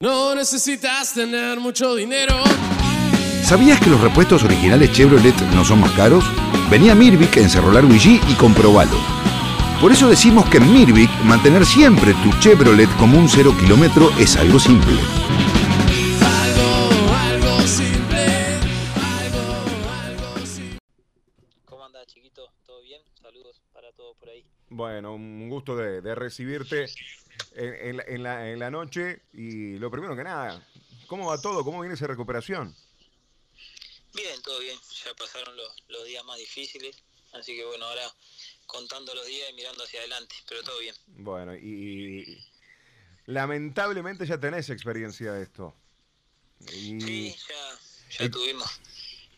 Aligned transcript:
No 0.00 0.32
necesitas 0.32 1.12
tener 1.12 1.58
mucho 1.58 1.96
dinero. 1.96 2.36
¿Sabías 3.42 3.80
que 3.80 3.90
los 3.90 4.00
repuestos 4.00 4.44
originales 4.44 4.92
Chevrolet 4.92 5.34
no 5.52 5.64
son 5.64 5.80
más 5.80 5.90
caros? 5.90 6.24
Venía 6.70 6.92
a 6.92 6.94
Mirvic 6.94 7.36
en 7.36 7.50
Cerro 7.50 7.72
Largo 7.72 7.92
y 7.92 8.34
comprobalo. 8.34 8.96
Por 9.80 9.90
eso 9.90 10.08
decimos 10.08 10.48
que 10.50 10.58
en 10.58 10.72
Mirvic 10.72 11.10
mantener 11.24 11.66
siempre 11.66 12.14
tu 12.22 12.30
Chevrolet 12.38 12.88
como 12.96 13.18
un 13.18 13.28
cero 13.28 13.52
kilómetro 13.58 14.10
es 14.20 14.36
algo 14.36 14.60
simple. 14.60 15.00
Algo, 16.22 17.14
algo 17.16 17.60
simple. 17.62 18.26
Algo, 19.18 19.90
algo 19.90 20.46
simple. 20.46 20.78
¿Cómo 21.64 21.84
anda, 21.84 22.06
chiquito? 22.06 22.52
¿Todo 22.64 22.82
bien? 22.82 23.02
Saludos 23.20 23.60
para 23.72 23.90
todos 23.90 24.16
por 24.16 24.28
ahí. 24.28 24.44
Bueno, 24.70 25.16
un 25.16 25.48
gusto 25.48 25.74
de, 25.74 26.02
de 26.02 26.14
recibirte 26.14 26.86
en, 27.52 27.74
en 27.74 27.96
la, 27.96 28.02
en 28.04 28.22
la- 28.22 28.50
en 28.50 28.58
la 28.58 28.70
noche. 28.70 29.22
Y 29.32 29.78
lo 29.78 29.90
primero 29.90 30.16
que 30.16 30.24
nada, 30.24 30.66
¿cómo 31.06 31.26
va 31.28 31.40
todo? 31.40 31.64
¿Cómo 31.64 31.80
viene 31.80 31.94
esa 31.94 32.06
recuperación? 32.06 32.74
Bien, 34.14 34.40
todo 34.42 34.58
bien. 34.60 34.78
Ya 35.04 35.14
pasaron 35.14 35.56
los, 35.56 35.84
los 35.88 36.04
días 36.06 36.24
más 36.24 36.38
difíciles. 36.38 36.96
Así 37.32 37.54
que 37.56 37.64
bueno, 37.64 37.84
ahora 37.84 38.02
contando 38.66 39.14
los 39.14 39.26
días 39.26 39.50
y 39.50 39.54
mirando 39.54 39.84
hacia 39.84 40.00
adelante. 40.00 40.34
Pero 40.48 40.62
todo 40.62 40.78
bien. 40.80 40.94
Bueno, 41.08 41.54
y 41.56 42.44
lamentablemente 43.26 44.26
ya 44.26 44.38
tenés 44.38 44.70
experiencia 44.70 45.32
de 45.32 45.42
esto. 45.42 45.74
Y 46.72 47.00
Sí, 47.00 47.36
ya, 47.48 48.24
ya 48.24 48.30
tuvimos, 48.30 48.68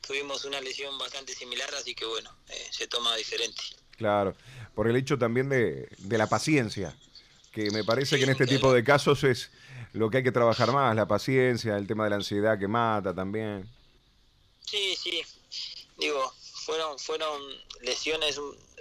tuvimos 0.06 0.45
una 0.45 0.60
lesión 0.60 0.96
bastante 0.98 1.34
similar. 1.34 1.73
Así 1.74 1.95
que 1.95 2.04
bueno, 2.06 2.34
eh, 2.48 2.66
se 2.70 2.87
toma 2.88 3.14
diferente. 3.16 3.60
claro, 3.96 4.34
por 4.74 4.88
el 4.88 4.96
hecho 4.96 5.18
también 5.18 5.48
de, 5.48 5.88
de 5.98 6.18
la 6.18 6.28
paciencia, 6.28 6.96
que 7.52 7.70
me 7.70 7.84
parece 7.84 8.16
que 8.18 8.24
en 8.24 8.30
este 8.30 8.46
tipo 8.46 8.72
de 8.72 8.84
casos 8.84 9.24
es 9.24 9.50
lo 9.92 10.10
que 10.10 10.18
hay 10.18 10.22
que 10.22 10.32
trabajar 10.32 10.72
más, 10.72 10.95
la 10.95 11.06
paciencia, 11.06 11.76
el 11.76 11.86
tema 11.86 12.04
de 12.04 12.10
la 12.10 12.16
ansiedad 12.16 12.59
que 12.59 12.68
mata 12.68 13.14
también. 13.14 13.68
Sí, 14.65 14.96
sí. 14.96 15.23
Digo, 15.98 16.32
fueron, 16.65 16.98
fueron 16.98 17.43
lesiones 17.82 18.40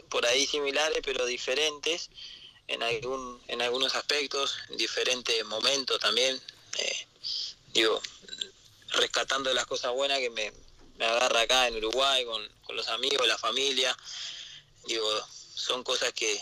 por 0.09 0.25
ahí 0.25 0.45
similares, 0.45 0.99
pero 1.03 1.25
diferentes 1.25 2.09
en 2.67 2.83
algún, 2.83 3.41
en 3.47 3.61
algunos 3.61 3.95
aspectos, 3.95 4.57
en 4.69 4.77
diferentes 4.77 5.43
momentos 5.45 5.99
también. 5.99 6.39
Eh, 6.77 7.07
digo, 7.73 7.99
rescatando 8.89 9.51
las 9.53 9.65
cosas 9.65 9.91
buenas 9.93 10.19
que 10.19 10.29
me, 10.29 10.53
me 10.97 11.05
agarra 11.05 11.41
acá 11.41 11.67
en 11.67 11.77
Uruguay 11.77 12.23
con, 12.25 12.47
con 12.63 12.75
los 12.75 12.87
amigos, 12.89 13.27
la 13.27 13.37
familia. 13.37 13.97
Digo, 14.85 15.07
son 15.55 15.83
cosas 15.83 16.13
que, 16.13 16.39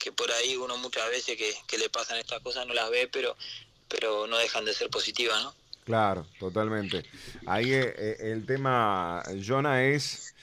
que 0.00 0.10
por 0.10 0.32
ahí 0.32 0.56
uno 0.56 0.76
muchas 0.78 1.08
veces 1.10 1.36
que, 1.36 1.54
que 1.68 1.78
le 1.78 1.88
pasan 1.88 2.18
estas 2.18 2.40
cosas 2.42 2.66
no 2.66 2.74
las 2.74 2.90
ve, 2.90 3.08
pero, 3.12 3.36
pero 3.88 4.26
no 4.26 4.36
dejan 4.38 4.64
de 4.64 4.74
ser 4.74 4.90
positivas, 4.90 5.40
¿no? 5.44 5.54
Claro, 5.84 6.26
totalmente. 6.38 7.04
Ahí 7.46 7.72
eh, 7.72 7.94
eh, 7.96 8.16
el 8.32 8.46
tema, 8.46 9.22
Jonah, 9.46 9.84
es 9.84 10.34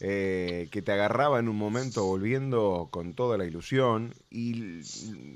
eh, 0.00 0.68
que 0.70 0.82
te 0.82 0.92
agarraba 0.92 1.38
en 1.38 1.48
un 1.48 1.56
momento 1.56 2.04
volviendo 2.04 2.88
con 2.90 3.14
toda 3.14 3.38
la 3.38 3.44
ilusión 3.44 4.14
y 4.30 4.82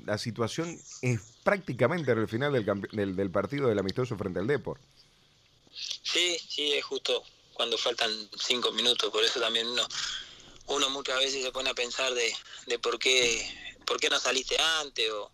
la 0.05 0.17
situación 0.17 0.79
es 1.01 1.21
prácticamente 1.43 2.11
en 2.11 2.19
el 2.19 2.27
final 2.27 2.51
del, 2.51 2.65
del, 2.91 3.15
del 3.15 3.31
partido 3.31 3.67
del 3.67 3.79
amistoso 3.79 4.17
frente 4.17 4.39
al 4.39 4.47
Depor. 4.47 4.79
Sí, 5.71 6.37
sí, 6.47 6.73
es 6.73 6.83
justo 6.83 7.23
cuando 7.53 7.77
faltan 7.77 8.11
cinco 8.39 8.71
minutos, 8.71 9.11
por 9.11 9.23
eso 9.23 9.39
también 9.39 9.67
uno, 9.67 9.87
uno 10.67 10.89
muchas 10.89 11.19
veces 11.19 11.43
se 11.43 11.51
pone 11.51 11.69
a 11.69 11.73
pensar 11.73 12.13
de, 12.13 12.33
de 12.67 12.79
por 12.79 12.97
qué, 12.97 13.68
por 13.89 13.99
qué 13.99 14.09
no 14.09 14.19
saliste 14.19 14.55
antes 14.81 15.09
o, 15.11 15.29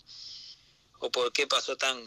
o 1.00 1.12
por 1.12 1.32
qué 1.34 1.46
pasó 1.46 1.76
tan, 1.76 1.98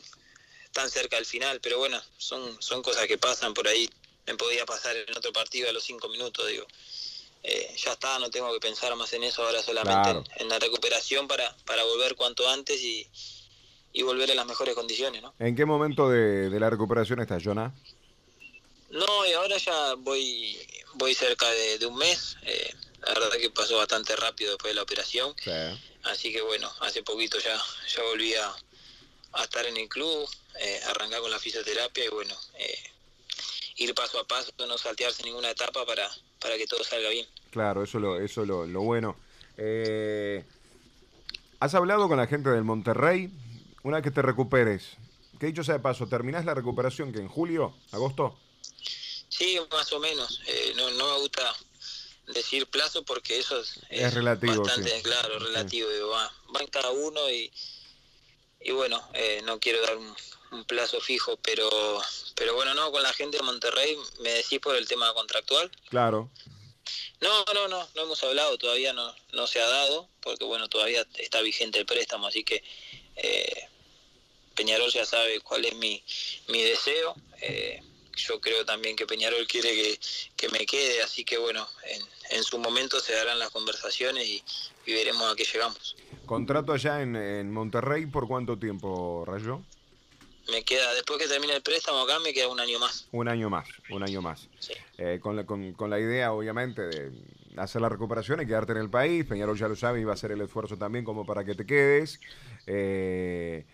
tan 0.72 0.88
cerca 0.90 1.16
al 1.18 1.26
final, 1.26 1.60
pero 1.60 1.78
bueno, 1.78 2.00
son, 2.16 2.60
son 2.60 2.82
cosas 2.82 3.06
que 3.06 3.18
pasan 3.18 3.52
por 3.54 3.68
ahí, 3.68 3.88
me 4.26 4.34
podía 4.34 4.64
pasar 4.66 4.96
en 4.96 5.16
otro 5.16 5.32
partido 5.32 5.68
a 5.68 5.72
los 5.72 5.84
cinco 5.84 6.08
minutos, 6.08 6.46
digo. 6.48 6.66
Eh, 7.42 7.76
ya 7.84 7.92
está, 7.92 8.18
no 8.18 8.30
tengo 8.30 8.52
que 8.52 8.58
pensar 8.58 8.94
más 8.96 9.12
en 9.12 9.22
eso 9.22 9.44
ahora 9.44 9.62
solamente 9.62 10.10
Claro. 10.10 10.24
en, 10.36 10.42
en 10.42 10.48
la 10.48 10.58
recuperación 10.58 11.28
para, 11.28 11.56
para 11.64 11.84
volver 11.84 12.16
cuanto 12.16 12.48
antes 12.48 12.80
y, 12.82 13.06
y 13.92 14.02
volver 14.02 14.28
en 14.30 14.36
las 14.36 14.46
mejores 14.46 14.74
condiciones, 14.74 15.22
¿no? 15.22 15.34
¿En 15.38 15.54
qué 15.54 15.64
momento 15.64 16.10
de, 16.10 16.50
de 16.50 16.60
la 16.60 16.68
recuperación 16.68 17.20
estás, 17.20 17.42
Jonah? 17.44 17.72
No, 18.90 19.26
y 19.26 19.32
ahora 19.32 19.56
ya 19.58 19.94
voy 19.94 20.58
voy 20.94 21.14
cerca 21.14 21.48
de, 21.50 21.78
de 21.78 21.86
un 21.86 21.96
mes. 21.96 22.36
eh, 22.42 22.74
la 23.06 23.14
verdad 23.14 23.38
que 23.38 23.50
pasó 23.50 23.76
bastante 23.76 24.14
rápido 24.16 24.52
después 24.52 24.70
de 24.70 24.74
la 24.76 24.82
operación. 24.82 25.34
Sí. 25.42 25.50
Así 26.04 26.32
que 26.32 26.40
bueno, 26.42 26.70
hace 26.80 27.02
poquito 27.02 27.38
ya, 27.38 27.60
ya 27.94 28.02
volví 28.04 28.34
a, 28.34 28.54
a 29.32 29.42
estar 29.44 29.66
en 29.66 29.76
el 29.76 29.88
club, 29.88 30.28
eh, 30.60 30.80
arrancar 30.86 31.20
con 31.20 31.30
la 31.30 31.38
fisioterapia 31.38 32.04
y 32.04 32.08
bueno, 32.08 32.34
eh, 32.58 32.90
ir 33.76 33.94
paso 33.94 34.18
a 34.18 34.26
paso, 34.26 34.52
no 34.66 34.78
saltearse 34.78 35.22
ninguna 35.22 35.50
etapa 35.50 35.84
para, 35.84 36.08
para 36.40 36.56
que 36.56 36.66
todo 36.66 36.82
salga 36.84 37.08
bien. 37.10 37.26
Claro, 37.50 37.82
eso 37.82 37.98
lo, 37.98 38.20
eso 38.20 38.44
lo, 38.44 38.66
lo 38.66 38.80
bueno. 38.82 39.16
Eh, 39.56 40.44
¿Has 41.60 41.74
hablado 41.74 42.08
con 42.08 42.16
la 42.16 42.26
gente 42.26 42.50
del 42.50 42.64
Monterrey? 42.64 43.30
Una 43.82 43.96
vez 43.96 44.04
que 44.04 44.10
te 44.10 44.22
recuperes, 44.22 44.96
que 45.40 45.46
dicho 45.46 45.64
sea 45.64 45.74
de 45.74 45.80
paso, 45.80 46.06
¿terminás 46.06 46.44
la 46.44 46.54
recuperación 46.54 47.12
que 47.12 47.18
en 47.18 47.28
julio, 47.28 47.74
agosto? 47.92 48.38
Sí, 49.28 49.58
más 49.70 49.92
o 49.92 49.98
menos. 50.00 50.40
eh, 50.46 50.72
no, 50.76 50.90
no 50.92 51.12
me 51.14 51.20
gusta 51.20 51.54
decir 52.34 52.66
plazo 52.66 53.02
porque 53.04 53.38
eso 53.38 53.60
es, 53.60 53.80
Es 53.90 54.14
relativo, 54.14 54.62
bastante, 54.62 54.90
sí. 54.96 55.02
claro, 55.02 55.38
relativo. 55.38 55.90
digo, 55.90 56.08
va, 56.10 56.32
va 56.54 56.60
en 56.60 56.66
cada 56.68 56.90
uno 56.90 57.30
y, 57.30 57.52
y 58.60 58.70
bueno, 58.72 59.06
eh, 59.14 59.40
no 59.44 59.58
quiero 59.60 59.80
dar 59.82 59.96
un, 59.96 60.14
un 60.52 60.64
plazo 60.64 61.00
fijo, 61.00 61.36
pero 61.42 61.68
pero 62.34 62.54
bueno, 62.54 62.72
no, 62.74 62.92
con 62.92 63.02
la 63.02 63.12
gente 63.12 63.36
de 63.36 63.42
Monterrey 63.42 63.96
me 64.20 64.30
decís 64.30 64.60
por 64.60 64.76
el 64.76 64.86
tema 64.86 65.12
contractual. 65.14 65.70
Claro. 65.90 66.30
No, 67.20 67.44
no, 67.52 67.66
no, 67.68 67.88
no 67.94 68.02
hemos 68.02 68.22
hablado, 68.22 68.56
todavía 68.58 68.92
no, 68.92 69.12
no 69.32 69.46
se 69.48 69.60
ha 69.60 69.66
dado, 69.66 70.08
porque 70.20 70.44
bueno, 70.44 70.68
todavía 70.68 71.04
está 71.16 71.40
vigente 71.40 71.78
el 71.80 71.84
préstamo, 71.86 72.28
así 72.28 72.44
que 72.44 72.62
eh, 73.16 73.68
Peñarol 74.54 74.90
ya 74.92 75.04
sabe 75.04 75.40
cuál 75.40 75.64
es 75.64 75.74
mi, 75.74 76.02
mi 76.46 76.62
deseo. 76.62 77.16
eh, 77.40 77.82
yo 78.18 78.40
creo 78.40 78.64
también 78.64 78.96
que 78.96 79.06
Peñarol 79.06 79.46
quiere 79.46 79.70
que, 79.72 79.98
que 80.36 80.48
me 80.50 80.66
quede, 80.66 81.02
así 81.02 81.24
que 81.24 81.38
bueno, 81.38 81.66
en, 81.84 82.36
en 82.36 82.44
su 82.44 82.58
momento 82.58 83.00
se 83.00 83.14
darán 83.14 83.38
las 83.38 83.50
conversaciones 83.50 84.26
y, 84.26 84.42
y 84.86 84.92
veremos 84.92 85.32
a 85.32 85.36
qué 85.36 85.44
llegamos. 85.44 85.96
¿Contrato 86.26 86.72
allá 86.72 87.00
en, 87.00 87.16
en 87.16 87.52
Monterrey 87.52 88.06
por 88.06 88.28
cuánto 88.28 88.58
tiempo, 88.58 89.24
Rayo? 89.26 89.62
Me 90.50 90.62
queda, 90.62 90.94
después 90.94 91.18
que 91.18 91.28
termine 91.28 91.54
el 91.54 91.62
préstamo 91.62 92.00
acá, 92.00 92.18
me 92.20 92.32
queda 92.32 92.48
un 92.48 92.58
año 92.58 92.78
más. 92.78 93.06
Un 93.12 93.28
año 93.28 93.50
más, 93.50 93.68
un 93.90 94.02
año 94.02 94.22
más. 94.22 94.48
Sí. 94.58 94.72
Eh, 94.96 95.18
con, 95.20 95.36
la, 95.36 95.44
con, 95.44 95.72
con 95.74 95.90
la 95.90 96.00
idea, 96.00 96.32
obviamente, 96.32 96.82
de 96.82 97.12
hacer 97.58 97.82
la 97.82 97.90
recuperación 97.90 98.40
y 98.40 98.46
quedarte 98.46 98.72
en 98.72 98.78
el 98.78 98.88
país. 98.88 99.26
Peñarol 99.26 99.58
ya 99.58 99.68
lo 99.68 99.76
sabe 99.76 100.00
y 100.00 100.04
va 100.04 100.12
a 100.12 100.14
hacer 100.14 100.32
el 100.32 100.40
esfuerzo 100.40 100.78
también 100.78 101.04
como 101.04 101.26
para 101.26 101.44
que 101.44 101.54
te 101.54 101.66
quedes. 101.66 102.18
Eh, 102.66 103.66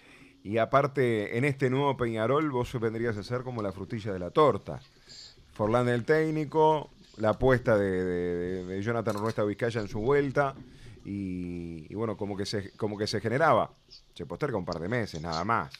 y 0.45 0.59
aparte, 0.59 1.39
en 1.39 1.45
este 1.45 1.71
nuevo 1.71 1.97
Peñarol, 1.97 2.51
vos 2.51 2.71
vendrías 2.79 3.17
a 3.17 3.23
ser 3.25 3.43
como 3.43 3.63
la 3.63 3.73
frutilla 3.73 4.13
de 4.13 4.19
la 4.19 4.31
torta. 4.31 4.81
Forlán 5.55 5.89
el 5.89 6.05
técnico, 6.05 6.91
la 7.17 7.31
apuesta 7.31 7.79
de, 7.79 8.65
de- 8.65 8.83
Jonathan 8.83 9.17
Ruesta 9.17 9.43
Vizcaya 9.43 9.81
en 9.81 9.89
su 9.89 10.01
vuelta. 10.01 10.55
Y, 11.07 11.87
y 11.91 11.95
bueno, 11.95 12.17
como 12.17 12.37
que, 12.37 12.45
se, 12.45 12.73
como 12.73 12.99
que 12.99 13.07
se 13.07 13.21
generaba. 13.21 13.73
Se 14.15 14.27
posterga 14.27 14.59
un 14.59 14.67
par 14.67 14.81
de 14.81 14.89
meses, 14.89 15.21
nada 15.21 15.45
más. 15.45 15.73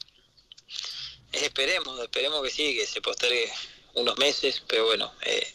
Esperemos, 1.33 2.01
esperemos 2.01 2.43
que 2.43 2.51
sí, 2.51 2.75
que 2.75 2.87
se 2.87 3.03
postergue 3.03 3.51
unos 3.95 4.17
meses, 4.19 4.63
pero 4.67 4.87
bueno, 4.87 5.13
eh, 5.27 5.47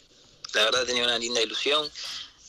la 0.54 0.64
verdad 0.64 0.84
tenía 0.84 1.04
una 1.04 1.18
linda 1.18 1.40
ilusión 1.42 1.88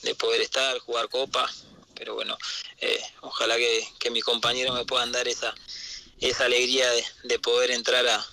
de 0.03 0.13
poder 0.15 0.41
estar, 0.41 0.77
jugar 0.79 1.09
copa, 1.09 1.49
pero 1.95 2.13
bueno, 2.15 2.37
eh, 2.79 2.99
ojalá 3.21 3.55
que, 3.57 3.83
que 3.99 4.09
mis 4.11 4.23
compañeros 4.23 4.75
me 4.75 4.85
puedan 4.85 5.11
dar 5.11 5.27
esa, 5.27 5.53
esa 6.21 6.45
alegría 6.45 6.89
de, 6.91 7.03
de 7.23 7.39
poder 7.39 7.71
entrar 7.71 8.07
a, 8.07 8.25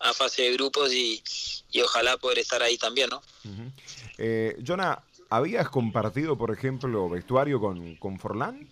a 0.00 0.14
fase 0.14 0.42
de 0.42 0.52
grupos 0.54 0.92
y, 0.92 1.22
y 1.70 1.80
ojalá 1.80 2.16
poder 2.16 2.38
estar 2.38 2.62
ahí 2.62 2.78
también, 2.78 3.10
¿no? 3.10 3.18
Ujú. 3.44 3.70
Eh, 4.18 4.56
Jonah, 4.66 5.02
¿habías 5.28 5.68
compartido, 5.68 6.36
por 6.38 6.50
ejemplo, 6.52 7.08
vestuario 7.08 7.60
con, 7.60 7.96
con 7.96 8.18
Forlán? 8.18 8.68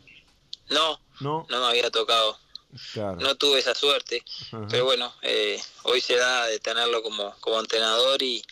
No, 0.68 1.00
No, 1.20 1.46
no 1.50 1.60
me 1.60 1.66
había 1.66 1.90
tocado, 1.90 2.38
claro. 2.92 3.20
no 3.20 3.34
tuve 3.34 3.58
esa 3.58 3.74
suerte, 3.74 4.22
pero 4.70 4.84
bueno, 4.84 5.12
eh, 5.22 5.60
hoy 5.82 6.00
se 6.00 6.14
da 6.16 6.46
de 6.46 6.60
tenerlo 6.60 7.02
como, 7.02 7.34
como 7.40 7.58
entrenador 7.58 8.22
y, 8.22 8.44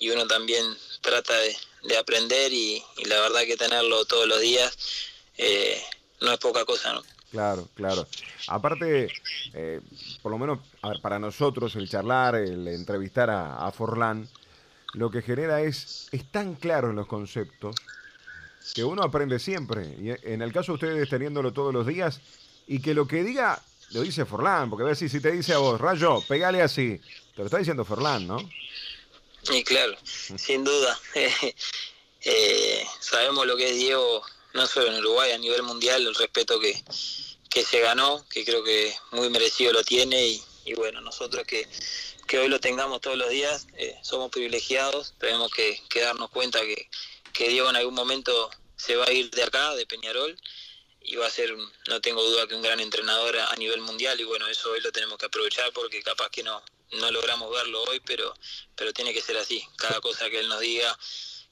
y 0.00 0.10
uno 0.10 0.26
también 0.26 0.64
trata 1.00 1.36
de, 1.38 1.56
de 1.84 1.96
aprender 1.96 2.52
y, 2.52 2.82
y 2.96 3.04
la 3.04 3.20
verdad 3.20 3.42
que 3.42 3.56
tenerlo 3.56 4.04
todos 4.06 4.26
los 4.26 4.40
días 4.40 4.76
eh, 5.38 5.80
no 6.20 6.32
es 6.32 6.38
poca 6.38 6.64
cosa, 6.64 6.92
¿no? 6.94 7.02
Claro, 7.32 7.66
claro. 7.74 8.06
Aparte, 8.48 9.08
eh, 9.54 9.80
por 10.20 10.30
lo 10.30 10.38
menos 10.38 10.60
a 10.82 10.90
ver, 10.90 11.00
para 11.00 11.18
nosotros 11.18 11.74
el 11.76 11.88
charlar, 11.88 12.34
el 12.34 12.68
entrevistar 12.68 13.30
a, 13.30 13.66
a 13.66 13.72
Forlán, 13.72 14.28
lo 14.92 15.10
que 15.10 15.22
genera 15.22 15.62
es, 15.62 16.08
es 16.12 16.30
tan 16.30 16.54
claro 16.54 16.90
en 16.90 16.96
los 16.96 17.06
conceptos 17.06 17.74
que 18.74 18.84
uno 18.84 19.02
aprende 19.02 19.38
siempre. 19.38 19.82
Y 19.98 20.10
en 20.30 20.42
el 20.42 20.52
caso 20.52 20.72
de 20.72 20.74
ustedes 20.74 21.08
teniéndolo 21.08 21.52
todos 21.52 21.72
los 21.72 21.86
días, 21.86 22.20
y 22.66 22.80
que 22.80 22.92
lo 22.92 23.08
que 23.08 23.24
diga 23.24 23.60
lo 23.92 24.02
dice 24.02 24.24
Forlán, 24.24 24.70
porque 24.70 24.84
a 24.84 24.86
ver 24.86 24.96
si, 24.96 25.08
si 25.08 25.20
te 25.20 25.32
dice 25.32 25.54
a 25.54 25.58
vos, 25.58 25.80
Rayo, 25.80 26.22
pegale 26.28 26.62
así. 26.62 27.00
Te 27.34 27.38
lo 27.38 27.46
está 27.46 27.58
diciendo 27.58 27.84
Forlán, 27.84 28.26
¿no? 28.26 28.38
Y 29.50 29.64
claro, 29.64 29.94
sin 30.04 30.64
duda. 30.64 30.98
Eh, 32.24 32.86
sabemos 33.00 33.44
lo 33.48 33.56
que 33.56 33.68
es 33.68 33.74
Diego, 33.74 34.22
no 34.54 34.66
solo 34.66 34.88
en 34.88 34.98
Uruguay, 34.98 35.32
a 35.32 35.38
nivel 35.38 35.62
mundial, 35.62 36.06
el 36.06 36.14
respeto 36.14 36.60
que, 36.60 36.82
que 37.50 37.64
se 37.64 37.80
ganó, 37.80 38.26
que 38.28 38.44
creo 38.44 38.62
que 38.62 38.94
muy 39.10 39.28
merecido 39.30 39.72
lo 39.72 39.84
tiene 39.84 40.26
y, 40.26 40.42
y 40.64 40.74
bueno, 40.74 41.00
nosotros 41.00 41.44
que, 41.46 41.68
que 42.26 42.38
hoy 42.38 42.48
lo 42.48 42.60
tengamos 42.60 43.00
todos 43.00 43.16
los 43.16 43.30
días, 43.30 43.66
eh, 43.76 43.96
somos 44.02 44.30
privilegiados, 44.30 45.14
tenemos 45.18 45.50
que, 45.50 45.80
que 45.88 46.00
darnos 46.00 46.30
cuenta 46.30 46.60
que, 46.60 46.88
que 47.32 47.48
Diego 47.48 47.70
en 47.70 47.76
algún 47.76 47.94
momento 47.94 48.50
se 48.76 48.96
va 48.96 49.06
a 49.06 49.12
ir 49.12 49.30
de 49.30 49.42
acá, 49.42 49.74
de 49.74 49.86
Peñarol, 49.86 50.38
y 51.04 51.16
va 51.16 51.26
a 51.26 51.30
ser, 51.30 51.54
no 51.88 52.00
tengo 52.00 52.22
duda 52.22 52.46
que 52.46 52.54
un 52.54 52.62
gran 52.62 52.80
entrenador 52.80 53.36
a 53.36 53.54
nivel 53.56 53.80
mundial, 53.80 54.20
y 54.20 54.24
bueno, 54.24 54.46
eso 54.48 54.70
hoy 54.70 54.80
lo 54.80 54.92
tenemos 54.92 55.18
que 55.18 55.26
aprovechar 55.26 55.72
porque 55.72 56.02
capaz 56.02 56.30
que 56.30 56.42
no, 56.42 56.62
no 56.92 57.10
logramos 57.10 57.50
verlo 57.50 57.82
hoy, 57.84 58.00
pero, 58.00 58.34
pero 58.76 58.92
tiene 58.92 59.12
que 59.12 59.20
ser 59.20 59.36
así. 59.36 59.64
Cada 59.76 60.00
cosa 60.00 60.28
que 60.30 60.40
él 60.40 60.48
nos 60.48 60.60
diga, 60.60 60.96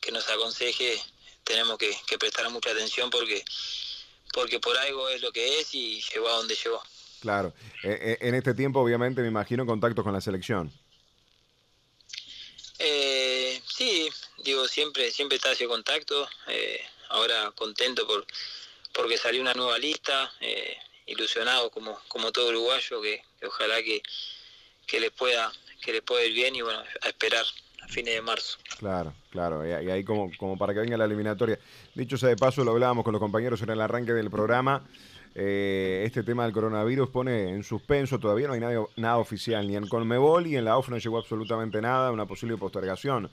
que 0.00 0.12
nos 0.12 0.29
aconseje, 0.29 1.02
tenemos 1.50 1.76
que, 1.79 1.91
que 2.06 2.17
prestar 2.17 2.49
mucha 2.50 2.70
atención 2.70 3.11
porque, 3.11 3.44
porque 4.32 4.61
por 4.61 4.76
algo 4.79 5.08
es 5.08 5.20
lo 5.20 5.32
que 5.32 5.61
es 5.61 5.75
y 5.75 6.00
llegó 6.00 6.29
a 6.29 6.37
donde 6.37 6.55
llegó. 6.55 6.81
Claro. 7.20 7.52
Eh, 7.82 7.99
eh, 8.00 8.19
en 8.20 8.35
este 8.35 8.55
tiempo, 8.55 8.81
obviamente, 8.81 9.20
me 9.20 9.29
imagino 9.29 9.67
contactos 9.67 10.05
con 10.05 10.12
la 10.12 10.20
selección. 10.20 10.73
Eh, 12.79 13.61
sí, 13.67 14.08
digo, 14.44 14.67
siempre, 14.69 15.11
siempre 15.11 15.37
está 15.37 15.52
ese 15.52 15.67
contacto. 15.67 16.29
eh, 16.47 16.81
ahora 17.08 17.52
contento 17.56 18.06
por 18.06 18.25
porque 18.93 19.19
salió 19.19 19.41
una 19.41 19.55
nueva 19.55 19.79
lista, 19.79 20.32
ilusionado 21.06 21.70
como, 21.70 22.00
como 22.08 22.32
todo 22.32 22.49
uruguayo, 22.49 23.00
que, 23.00 23.23
que 23.38 23.47
ojalá 23.47 23.81
que, 23.82 24.02
que 24.87 24.99
les 24.99 25.12
pueda, 25.12 25.52
que 25.81 25.93
les 25.93 26.02
pueda 26.02 26.25
ir 26.25 26.32
bien 26.32 26.56
y 26.56 26.62
bueno, 26.62 26.82
a 27.02 27.08
esperar 27.08 27.44
fines 27.90 28.14
de 28.14 28.22
marzo. 28.22 28.58
Claro, 28.78 29.12
claro. 29.31 29.66
Y, 29.66 29.72
ahí 29.90 30.04
como, 30.04 30.31
como 30.38 30.56
para 30.56 30.72
que 30.75 30.81
venga 30.81 30.96
la 30.96 31.04
eliminatoria. 31.04 31.58
Dicho 31.94 32.16
sea 32.16 32.28
de 32.28 32.37
paso, 32.37 32.64
lo 32.64 32.70
hablábamos 32.72 33.04
con 33.04 33.12
los 33.12 33.20
compañeros 33.20 33.60
en 33.62 33.70
el 33.70 33.81
arranque 33.81 34.12
del 34.12 34.31
programa. 34.31 34.84
eh, 35.34 36.02
este 36.06 36.22
tema 36.25 36.42
del 36.44 36.52
coronavirus 36.52 37.08
pone 37.10 37.50
en 37.50 37.62
suspenso, 37.62 38.19
todavía 38.19 38.48
no 38.48 38.54
hay 38.54 38.60
nada, 38.60 38.84
nada 38.96 39.19
oficial, 39.19 39.66
ni 39.69 39.76
en 39.76 39.87
Conmebol 39.87 40.46
y 40.48 40.56
en 40.56 40.64
la 40.64 40.76
OF 40.76 40.88
no 40.88 40.98
llegó 40.98 41.19
absolutamente 41.19 41.81
nada, 41.81 42.10
una 42.10 42.26
posible 42.26 42.56
postergación. 42.56 43.31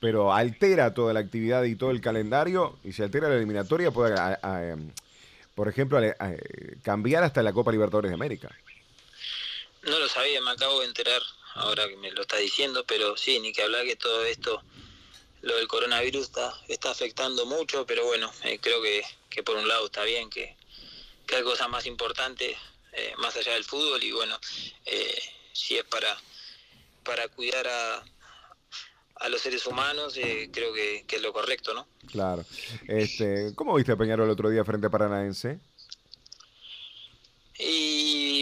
Pero 0.00 0.32
altera 0.32 0.94
toda 0.94 1.12
la 1.12 1.20
actividad 1.20 1.64
y 1.64 1.74
todo 1.76 1.90
el 1.90 2.00
calendario, 2.00 2.78
y 2.84 2.92
si 2.92 3.02
altera 3.02 3.28
la 3.28 3.34
eliminatoria 3.36 3.90
puede, 3.90 4.14
a- 4.14 4.38
a, 4.42 4.64
em, 4.68 4.90
por 5.56 5.66
ejemplo, 5.68 5.98
a- 5.98 6.02
eh, 6.30 6.76
cambiar 6.82 7.24
hasta 7.24 7.42
la 7.42 7.52
Copa 7.52 7.72
Libertadores 7.72 8.10
de 8.10 8.14
América. 8.14 8.50
No 9.82 9.98
lo 9.98 10.08
sabía, 10.08 10.40
me 10.40 10.50
acabo 10.52 10.80
de 10.80 10.86
enterar 10.86 11.20
ahora 11.54 11.88
que 11.88 11.96
me 11.96 12.10
lo 12.12 12.22
está 12.22 12.36
diciendo, 12.36 12.84
pero 12.86 13.16
sí, 13.16 13.40
ni 13.40 13.52
que 13.52 13.62
hablar 13.62 13.84
que 13.84 13.96
todo 13.96 14.24
esto, 14.24 14.62
lo 15.42 15.56
del 15.56 15.68
coronavirus 15.68 16.22
está, 16.22 16.54
está 16.68 16.90
afectando 16.90 17.46
mucho, 17.46 17.86
pero 17.86 18.04
bueno, 18.04 18.30
eh, 18.44 18.58
creo 18.60 18.82
que, 18.82 19.02
que 19.30 19.42
por 19.42 19.56
un 19.56 19.68
lado 19.68 19.86
está 19.86 20.04
bien, 20.04 20.30
que, 20.30 20.56
que 21.26 21.36
hay 21.36 21.42
cosas 21.42 21.68
más 21.68 21.86
importantes 21.86 22.56
eh, 22.96 23.12
más 23.18 23.36
allá 23.36 23.54
del 23.54 23.64
fútbol 23.64 24.02
y 24.04 24.12
bueno, 24.12 24.38
eh, 24.86 25.18
si 25.52 25.76
es 25.76 25.84
para, 25.84 26.16
para 27.02 27.26
cuidar 27.26 27.66
a, 27.66 28.04
a 29.16 29.28
los 29.28 29.40
seres 29.40 29.66
humanos, 29.66 30.16
eh, 30.16 30.48
creo 30.52 30.72
que, 30.72 31.04
que 31.06 31.16
es 31.16 31.22
lo 31.22 31.32
correcto, 31.32 31.74
¿no? 31.74 31.88
Claro. 32.06 32.44
Este, 32.86 33.52
¿Cómo 33.56 33.74
viste 33.74 33.92
a 33.92 33.96
Peñarol 33.96 34.26
el 34.26 34.32
otro 34.32 34.48
día 34.48 34.64
frente 34.64 34.86
a 34.86 34.90
Paranaense? 34.90 35.58
Y 37.58 38.33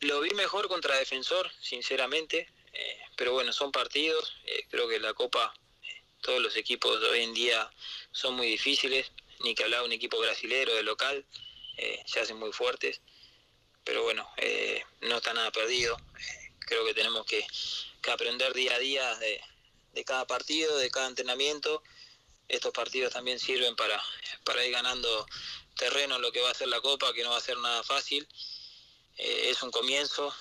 lo 0.00 0.20
vi 0.20 0.30
mejor 0.30 0.68
contra 0.68 0.96
Defensor, 0.96 1.50
sinceramente. 1.60 2.48
eh, 2.72 2.98
pero 3.16 3.32
bueno, 3.32 3.52
son 3.52 3.72
partidos. 3.72 4.36
eh, 4.44 4.66
creo 4.68 4.88
que 4.88 4.98
la 5.00 5.14
Copa, 5.14 5.54
eh, 5.82 6.02
todos 6.20 6.40
los 6.40 6.56
equipos 6.56 7.02
hoy 7.02 7.22
en 7.22 7.34
día 7.34 7.70
son 8.12 8.34
muy 8.34 8.46
difíciles. 8.48 9.10
Ni 9.40 9.54
que 9.54 9.64
hablar 9.64 9.82
un 9.82 9.92
equipo 9.92 10.18
brasilero 10.18 10.74
de 10.74 10.82
local, 10.82 11.24
se 12.06 12.20
hacen 12.20 12.38
muy 12.38 12.52
fuertes. 12.52 13.02
Pero 13.84 14.02
bueno, 14.02 14.26
no 15.02 15.18
está 15.18 15.34
nada 15.34 15.52
perdido. 15.52 15.94
Creo 16.60 16.86
que 16.86 16.94
tenemos 16.94 17.26
que, 17.26 17.46
que 18.00 18.10
aprender 18.10 18.54
día 18.54 18.74
a 18.74 18.78
día 18.78 19.14
de, 19.16 19.40
de 19.92 20.04
cada 20.04 20.26
partido, 20.26 20.78
de 20.78 20.90
cada 20.90 21.08
entrenamiento. 21.08 21.82
Estos 22.48 22.72
partidos 22.72 23.12
también 23.12 23.38
sirven 23.38 23.76
para, 23.76 24.02
para 24.44 24.64
ir 24.64 24.72
ganando 24.72 25.26
terreno 25.76 26.16
en 26.16 26.22
lo 26.22 26.32
que 26.32 26.40
va 26.40 26.50
a 26.50 26.54
ser 26.54 26.68
la 26.68 26.80
Copa, 26.80 27.12
que 27.12 27.24
no 27.24 27.30
va 27.30 27.36
a 27.36 27.40
ser 27.40 27.58
nada 27.58 27.82
fácil. 27.82 28.26
Eh, 29.18 29.50
es 29.50 29.62
un 29.62 29.70
comienzo, 29.70 30.34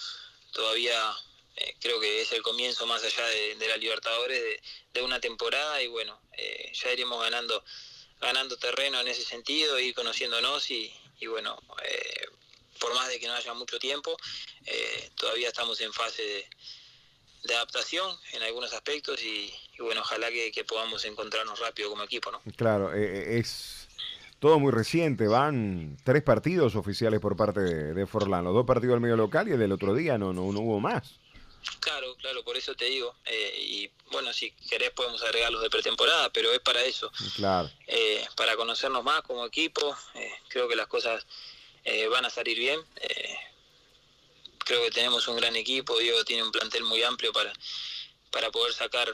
todavía 0.52 1.16
eh, 1.56 1.76
creo 1.80 2.00
que 2.00 2.22
es 2.22 2.32
el 2.32 2.42
comienzo 2.42 2.86
más 2.86 3.04
allá 3.04 3.26
de, 3.26 3.68
la 3.68 3.78
Libertadores 3.78 4.62
de, 4.94 5.02
una 5.02 5.20
temporada 5.20 5.82
y 5.82 5.88
bueno, 5.88 6.20
eh, 6.34 6.72
ya 6.74 6.92
iremos 6.92 7.22
ganando 7.22 7.64
ganando 8.20 8.58
terreno 8.58 9.00
en 9.00 9.08
ese 9.08 9.24
sentido, 9.24 9.80
ir 9.80 9.94
conociéndonos 9.94 10.72
y, 10.72 10.94
y 11.20 11.28
bueno, 11.28 11.58
eh, 11.84 12.26
por 12.80 12.94
más 12.94 13.08
de 13.10 13.20
que 13.20 13.28
no 13.28 13.34
haya 13.34 13.54
mucho 13.54 13.80
tiempo, 13.80 14.18
eh, 14.66 15.10
todavía 15.16 15.50
estamos 15.50 15.80
en 15.82 15.94
fase 15.94 16.24
de, 17.44 17.56
adaptación 17.56 18.18
en 18.34 18.42
algunos 18.42 18.74
aspectos 18.74 19.22
y, 19.22 19.54
bueno, 19.78 20.02
ojalá 20.02 20.32
que, 20.32 20.52
que 20.52 20.64
podamos 20.64 21.06
encontrarnos 21.06 21.60
rápido 21.60 21.90
como 21.90 22.02
equipo, 22.04 22.32
¿no? 22.32 22.42
Claro, 22.56 22.92
es 22.92 23.75
todo 24.46 24.60
muy 24.60 24.72
reciente. 24.72 25.28
Van 25.28 25.98
tres 26.04 26.22
partidos 26.22 26.76
oficiales 26.76 27.20
por 27.20 27.36
parte 27.36 27.62
de, 27.62 27.94
de 27.96 28.06
Forlán. 28.06 28.44
Los 28.44 28.54
dos 28.54 28.64
partidos 28.66 28.94
del 28.94 29.02
medio 29.02 29.18
local 29.18 29.48
y 29.48 29.54
el 29.54 29.58
del 29.60 29.72
otro 29.72 29.96
día 29.96 30.20
no, 30.20 30.34
no, 30.34 30.52
no 30.52 30.60
hubo 30.60 30.80
más. 30.80 31.16
Claro, 31.80 32.16
claro, 32.18 32.44
por 32.44 32.56
eso 32.56 32.76
te 32.76 32.86
digo. 32.86 33.16
eh, 33.26 33.54
y 33.60 33.92
bueno, 34.12 34.32
si 34.34 34.52
querés 34.70 34.92
podemos 34.92 35.24
agregar 35.24 35.52
los 35.52 35.64
de 35.64 35.70
pretemporada, 35.72 36.30
pero 36.32 36.52
es 36.54 36.60
para 36.60 36.84
eso, 36.84 37.12
Claro, 37.38 37.72
eh, 37.88 38.24
para 38.38 38.56
conocernos 38.56 39.04
más 39.04 39.24
como 39.24 39.44
equipo. 39.48 39.98
eh, 40.14 40.32
creo 40.50 40.68
que 40.68 40.76
las 40.76 40.86
cosas 40.86 41.26
eh, 41.84 42.08
van 42.08 42.26
a 42.26 42.30
salir 42.30 42.56
bien. 42.60 42.80
eh, 43.02 43.36
creo 44.60 44.84
que 44.84 44.92
tenemos 44.92 45.28
un 45.28 45.38
gran 45.38 45.56
equipo. 45.56 45.98
Diego 45.98 46.24
tiene 46.24 46.44
un 46.44 46.52
plantel 46.52 46.84
muy 46.84 47.02
amplio 47.02 47.34
para, 47.34 47.52
para 48.32 48.52
poder 48.52 48.74
sacar, 48.74 49.12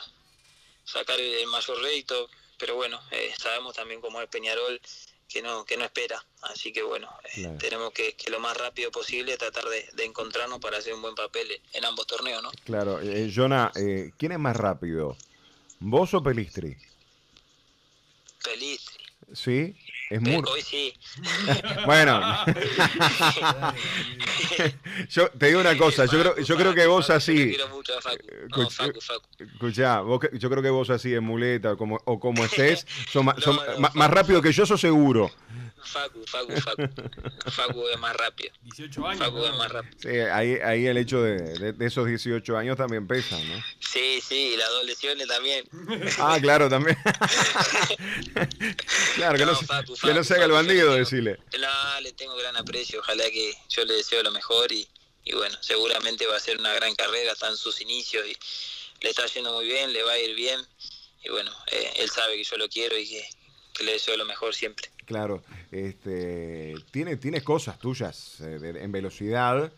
sacar 0.83 1.17
el 1.21 1.47
mayor 1.47 1.81
rédito. 1.81 2.29
Pero 2.57 2.75
bueno, 2.75 3.01
sabemos 3.39 3.73
también 3.75 4.01
cómo 4.01 4.21
es 4.21 4.27
Peñarol, 4.29 4.79
que 5.31 5.41
no, 5.41 5.63
que 5.65 5.77
no 5.77 5.85
espera. 5.85 6.23
Así 6.41 6.71
que 6.73 6.81
bueno, 6.83 7.09
eh, 7.35 7.55
tenemos 7.59 7.91
que, 7.93 8.13
que 8.15 8.29
lo 8.29 8.39
más 8.39 8.55
rápido 8.57 8.91
posible 8.91 9.37
tratar 9.37 9.65
de, 9.65 9.87
de 9.93 10.05
encontrarnos 10.05 10.59
para 10.59 10.77
hacer 10.77 10.93
un 10.93 11.01
buen 11.01 11.15
papel 11.15 11.47
en 11.73 11.85
ambos 11.85 12.05
torneos, 12.07 12.41
¿no? 12.43 12.51
claro. 12.65 12.99
Eh, 13.01 13.31
Jonah, 13.33 13.71
eh, 13.75 14.11
¿quién 14.17 14.31
es 14.33 14.39
más 14.39 14.55
rápido? 14.55 15.15
¿Vos 15.79 16.13
o 16.13 16.21
Pelistri? 16.21 16.75
Feliz. 18.39 18.85
Sí, 19.33 19.75
es 20.09 20.17
Eh, 20.17 20.19
muy... 20.19 20.43
Hoy 20.47 20.61
sí. 20.61 20.93
Bueno, 21.85 22.19
yo 25.09 25.29
te 25.29 25.47
digo 25.47 25.59
una 25.61 25.77
cosa, 25.77 26.05
yo 26.05 26.19
creo, 26.19 26.37
yo 26.39 26.55
creo 26.57 26.73
que 26.73 26.85
vos 26.87 27.09
así... 27.09 27.35
te 27.35 27.49
quiero 27.49 27.69
mucho 27.69 27.97
a 27.97 28.01
Facu. 28.01 28.17
No, 28.49 28.63
Escucha- 28.63 28.83
Facu, 28.85 29.01
Facu. 29.01 29.27
Escuchá, 29.39 29.99
vos 30.01 30.19
que- 30.19 30.37
yo 30.37 30.49
creo 30.49 30.61
que 30.63 30.69
vos 30.69 30.89
así 30.89 31.13
en 31.13 31.23
muleta 31.23 31.73
o 31.73 31.77
como, 31.77 31.99
o 32.05 32.19
como 32.19 32.43
estés, 32.45 32.85
sos 33.11 33.23
ma- 33.23 33.33
No, 33.33 33.41
sos 33.41 33.55
no, 33.55 33.61
ma- 33.79 33.87
Facu. 33.89 33.97
más 33.99 34.09
rápido 34.11 34.41
que 34.41 34.51
yo, 34.51 34.65
sos 34.65 34.79
seguro. 34.81 35.31
Facu, 35.83 36.23
Facu, 36.27 36.53
Facu. 36.61 36.83
Facu 37.49 37.87
es 37.91 37.99
más 37.99 38.15
rápido. 38.15 38.53
18 38.61 39.07
años. 39.07 39.25
Facu 39.25 39.43
es 39.45 39.57
más 39.57 39.71
rápido. 39.71 39.93
Sí, 39.99 40.09
ahí, 40.31 40.53
ahí 40.63 40.85
el 40.85 40.95
hecho 40.97 41.23
de, 41.23 41.37
de- 41.57 41.73
de 41.73 41.85
esos 41.87 42.05
18 42.07 42.55
años 42.55 42.77
también 42.77 43.07
pesa, 43.07 43.35
¿no? 43.43 43.63
Sí, 43.79 44.19
sí, 44.21 44.51
y 44.53 44.57
las 44.57 44.69
dos 44.69 44.85
lesiones 44.85 45.27
también. 45.27 45.65
Ah, 46.19 46.37
claro, 46.39 46.69
también. 46.69 46.95
claro, 49.15 49.37
que 49.37 49.45
no, 49.45 49.55
Facu, 49.55 49.95
que 49.95 50.13
no 50.13 50.23
se 50.23 50.35
haga 50.35 50.45
el 50.45 50.51
bandido, 50.51 50.93
decirle. 50.93 51.39
Tengo 52.13 52.35
gran 52.35 52.55
aprecio. 52.57 52.99
Ojalá 52.99 53.29
que 53.29 53.53
yo 53.69 53.85
le 53.85 53.95
deseo 53.95 54.23
lo 54.23 54.31
mejor 54.31 54.71
y, 54.71 54.87
y 55.23 55.33
bueno, 55.33 55.57
seguramente 55.61 56.25
va 56.27 56.35
a 56.35 56.39
ser 56.39 56.59
una 56.59 56.73
gran 56.73 56.93
carrera. 56.95 57.33
Está 57.33 57.49
en 57.49 57.57
sus 57.57 57.81
inicios 57.81 58.25
y 58.27 58.35
le 59.01 59.09
está 59.09 59.25
yendo 59.25 59.53
muy 59.53 59.65
bien, 59.65 59.91
le 59.91 60.03
va 60.03 60.13
a 60.13 60.19
ir 60.19 60.35
bien. 60.35 60.59
Y 61.23 61.29
bueno, 61.29 61.51
eh, 61.71 61.93
él 61.97 62.09
sabe 62.09 62.35
que 62.35 62.43
yo 62.43 62.57
lo 62.57 62.67
quiero 62.69 62.97
y 62.97 63.07
que, 63.07 63.23
le 63.83 63.93
deseo 63.93 64.15
lo 64.17 64.25
mejor 64.25 64.53
siempre. 64.53 64.89
Claro, 65.05 65.43
este, 65.71 66.75
tiene, 66.91 67.17
tienes 67.17 67.41
cosas 67.41 67.79
tuyas 67.79 68.39
eh, 68.41 68.59
en 68.79 68.91
velocidad. 68.91 69.71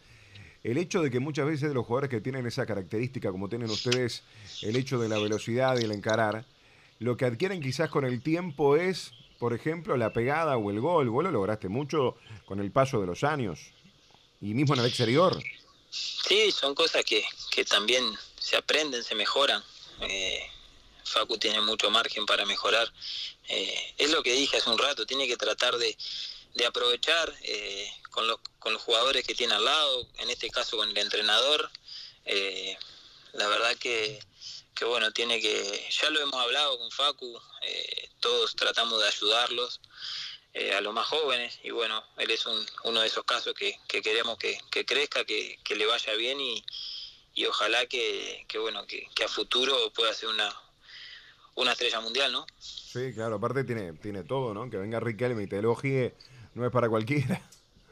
El 0.64 0.78
hecho 0.78 1.02
de 1.02 1.10
que 1.10 1.20
muchas 1.20 1.46
veces 1.46 1.74
los 1.74 1.86
jugadores 1.86 2.10
que 2.10 2.20
tienen 2.20 2.46
esa 2.46 2.66
característica, 2.66 3.32
como 3.32 3.50
tienen 3.50 3.70
ustedes, 3.70 4.24
el 4.62 4.76
hecho 4.76 5.00
de 5.00 5.10
la 5.10 5.20
velocidad 5.20 5.78
y 5.80 5.84
el 5.84 5.92
encarar, 5.92 6.46
lo 7.00 7.18
que 7.18 7.26
adquieren 7.26 7.62
quizás 7.62 7.90
con 7.90 8.06
el 8.06 8.22
tiempo 8.22 8.78
es, 8.78 9.12
por 9.44 9.54
ejemplo, 9.54 9.98
la 9.98 10.14
pegada 10.14 10.56
o 10.56 10.72
el 10.72 10.80
gol. 10.80 11.10
Vos 11.10 11.22
lo 11.22 11.30
lograste 11.30 11.68
mucho 11.68 12.16
con 12.46 12.62
el 12.62 12.72
paso 12.72 13.02
de 13.02 13.08
los 13.08 13.26
años 13.26 13.60
y 14.40 14.54
mismo 14.54 14.74
en 14.74 14.80
el 14.80 14.86
exterior. 14.86 15.38
Sí, 15.92 16.50
son 16.50 16.74
cosas 16.74 17.04
que, 17.04 17.26
que 17.52 17.66
también 17.66 18.06
se 18.40 18.56
aprenden, 18.56 19.04
se 19.04 19.16
mejoran. 19.16 19.62
Eh, 20.00 20.50
Facu 21.04 21.38
tiene 21.38 21.60
mucho 21.60 21.92
margen 21.92 22.26
para 22.26 22.46
mejorar. 22.46 22.88
Eh, 23.50 23.94
es 23.98 24.12
lo 24.12 24.24
que 24.24 24.32
dije 24.32 24.56
hace 24.56 24.70
un 24.70 24.78
rato, 24.78 25.06
tiene 25.06 25.28
que 25.28 25.36
tratar 25.36 25.76
de, 25.76 25.98
de 26.54 26.66
aprovechar, 26.66 27.34
eh, 27.42 27.92
con, 28.12 28.26
los, 28.26 28.40
con 28.60 28.72
los 28.72 28.82
jugadores 28.82 29.28
que 29.28 29.36
tiene 29.36 29.56
al 29.56 29.66
lado, 29.66 30.08
en 30.20 30.30
este 30.30 30.50
caso 30.52 30.78
con 30.78 30.90
el 30.90 30.98
entrenador. 30.98 31.70
Eh, 32.24 32.78
la 33.34 33.50
verdad 33.50 33.76
que, 33.76 34.22
que, 34.74 34.86
bueno, 34.86 35.12
tiene 35.12 35.40
que, 35.40 35.88
ya 35.90 36.10
lo 36.10 36.20
hemos 36.22 36.36
hablado 36.36 36.78
con 36.78 36.92
Facu, 36.92 37.40
eh, 37.62 38.10
todos 38.20 38.56
tratamos 38.56 39.02
de 39.02 39.08
ayudarlos 39.08 39.82
eh, 40.54 40.74
a 40.74 40.82
los 40.82 40.94
más 40.94 41.08
jóvenes 41.08 41.60
y 41.64 41.72
bueno, 41.72 42.04
él 42.18 42.32
es 42.32 42.46
un, 42.46 42.66
uno 42.84 43.02
de 43.02 43.08
esos 43.08 43.24
casos 43.24 43.54
que, 43.54 43.80
que 43.88 44.02
queremos 44.02 44.38
que, 44.38 44.58
que 44.72 44.86
crezca, 44.86 45.26
que, 45.26 45.60
que 45.64 45.76
le 45.76 45.86
vaya 45.86 46.14
bien 46.14 46.40
y, 46.40 46.64
y 47.34 47.46
ojalá 47.46 47.86
que, 47.88 48.46
que 48.48 48.60
bueno, 48.60 48.86
que, 48.86 49.08
que 49.16 49.24
a 49.24 49.28
futuro 49.28 49.92
pueda 49.94 50.14
ser 50.14 50.30
una, 50.30 50.54
una 51.56 51.72
estrella 51.72 52.00
mundial, 52.02 52.32
¿no? 52.32 52.46
Sí, 52.60 53.14
claro, 53.14 53.36
aparte 53.36 53.64
tiene, 53.64 53.94
tiene 53.94 54.24
todo, 54.24 54.54
¿no? 54.54 54.70
Que 54.70 54.78
venga 54.78 55.00
Riquelme 55.00 55.44
y 55.44 55.48
te 55.48 55.60
elogie 55.60 56.14
no 56.54 56.66
es 56.66 56.72
para 56.72 56.90
cualquiera. 56.90 57.42